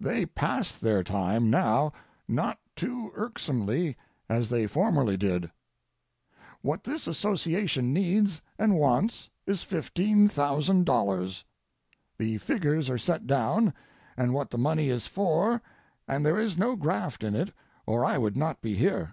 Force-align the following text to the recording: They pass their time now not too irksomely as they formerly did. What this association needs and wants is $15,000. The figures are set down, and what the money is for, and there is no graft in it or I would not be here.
They 0.00 0.24
pass 0.24 0.72
their 0.72 1.04
time 1.04 1.50
now 1.50 1.92
not 2.26 2.58
too 2.74 3.12
irksomely 3.14 3.98
as 4.26 4.48
they 4.48 4.66
formerly 4.66 5.18
did. 5.18 5.50
What 6.62 6.84
this 6.84 7.06
association 7.06 7.92
needs 7.92 8.40
and 8.58 8.76
wants 8.78 9.28
is 9.46 9.62
$15,000. 9.66 11.44
The 12.16 12.38
figures 12.38 12.88
are 12.88 12.96
set 12.96 13.26
down, 13.26 13.74
and 14.16 14.32
what 14.32 14.48
the 14.48 14.56
money 14.56 14.88
is 14.88 15.06
for, 15.06 15.60
and 16.08 16.24
there 16.24 16.38
is 16.38 16.56
no 16.56 16.74
graft 16.74 17.22
in 17.22 17.34
it 17.36 17.52
or 17.84 18.06
I 18.06 18.16
would 18.16 18.38
not 18.38 18.62
be 18.62 18.72
here. 18.74 19.12